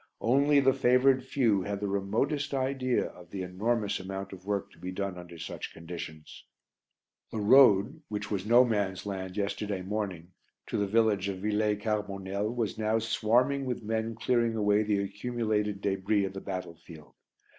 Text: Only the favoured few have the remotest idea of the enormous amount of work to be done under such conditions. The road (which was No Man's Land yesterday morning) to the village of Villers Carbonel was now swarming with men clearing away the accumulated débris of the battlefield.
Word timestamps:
Only 0.21 0.59
the 0.59 0.73
favoured 0.73 1.23
few 1.23 1.61
have 1.61 1.79
the 1.79 1.87
remotest 1.87 2.55
idea 2.55 3.05
of 3.05 3.29
the 3.29 3.43
enormous 3.43 3.99
amount 3.99 4.33
of 4.33 4.47
work 4.47 4.71
to 4.71 4.79
be 4.79 4.91
done 4.91 5.15
under 5.15 5.37
such 5.37 5.71
conditions. 5.75 6.43
The 7.31 7.37
road 7.37 8.01
(which 8.07 8.31
was 8.31 8.43
No 8.43 8.65
Man's 8.65 9.05
Land 9.05 9.37
yesterday 9.37 9.83
morning) 9.83 10.31
to 10.65 10.77
the 10.77 10.87
village 10.87 11.29
of 11.29 11.37
Villers 11.43 11.77
Carbonel 11.83 12.49
was 12.49 12.79
now 12.79 12.97
swarming 12.97 13.65
with 13.67 13.83
men 13.83 14.15
clearing 14.15 14.55
away 14.55 14.81
the 14.81 15.03
accumulated 15.03 15.83
débris 15.83 16.25
of 16.25 16.33
the 16.33 16.41
battlefield. 16.41 17.13